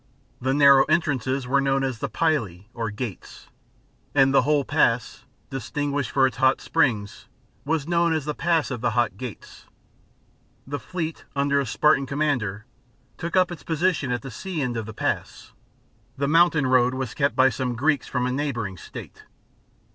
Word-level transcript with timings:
The 0.41 0.55
narrow 0.55 0.83
en 0.85 0.99
Dances 0.99 1.45
were 1.45 1.61
known 1.61 1.83
as 1.83 1.99
the 1.99 2.09
Pylae 2.09 2.65
or 2.73 2.89
Gates, 2.89 3.49
and 4.15 4.33
the 4.33 4.41
whole 4.41 4.65
pass, 4.65 5.25
distinguished 5.51 6.09
for 6.09 6.25
its 6.25 6.37
hot 6.37 6.59
springs, 6.59 7.27
was 7.65 7.87
known 7.87 8.11
as 8.11 8.25
the 8.25 8.33
Pass 8.33 8.71
of 8.71 8.81
the 8.81 8.97
Hot*Gates. 8.97 9.65
The 10.65 10.79
fleet 10.79 11.25
under 11.35 11.59
a 11.59 11.67
Spartan 11.67 12.07
commander, 12.07 12.65
took 13.19 13.35
up 13.35 13.51
its 13.51 13.61
position 13.61 14.11
at 14.11 14.23
the 14.23 14.31
sea 14.31 14.59
end 14.63 14.75
of 14.75 14.87
the 14.87 14.91
pass; 14.95 15.53
the 16.17 16.27
moun 16.27 16.45
96 16.49 16.49
THE 16.49 16.49
GKEEKS 16.49 16.49
BETRAYED. 16.49 16.49
[B.C. 16.49 16.49
480. 16.49 16.51
tain 16.57 16.67
road 16.73 16.93
was 16.95 17.13
kept 17.13 17.35
by 17.35 17.49
some 17.51 17.75
Greeks 17.75 18.07
from 18.07 18.25
a 18.25 18.31
neigh 18.31 18.51
bouring 18.51 18.77
state. 18.79 19.23